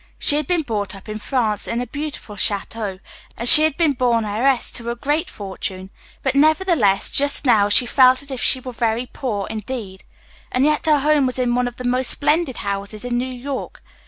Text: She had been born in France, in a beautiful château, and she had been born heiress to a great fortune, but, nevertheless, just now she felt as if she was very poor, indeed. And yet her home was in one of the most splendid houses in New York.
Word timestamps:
She 0.17 0.35
had 0.37 0.47
been 0.47 0.63
born 0.63 0.87
in 1.05 1.19
France, 1.19 1.67
in 1.67 1.79
a 1.79 1.85
beautiful 1.85 2.35
château, 2.35 2.99
and 3.37 3.47
she 3.47 3.61
had 3.61 3.77
been 3.77 3.91
born 3.93 4.25
heiress 4.25 4.71
to 4.71 4.89
a 4.89 4.95
great 4.95 5.29
fortune, 5.29 5.91
but, 6.23 6.33
nevertheless, 6.33 7.11
just 7.11 7.45
now 7.45 7.69
she 7.69 7.85
felt 7.85 8.23
as 8.23 8.31
if 8.31 8.41
she 8.41 8.59
was 8.59 8.75
very 8.77 9.05
poor, 9.05 9.45
indeed. 9.47 10.03
And 10.51 10.65
yet 10.65 10.87
her 10.87 11.01
home 11.01 11.27
was 11.27 11.37
in 11.37 11.53
one 11.53 11.67
of 11.67 11.75
the 11.75 11.83
most 11.83 12.09
splendid 12.09 12.57
houses 12.65 13.05
in 13.05 13.15
New 13.19 13.25
York. 13.31 13.83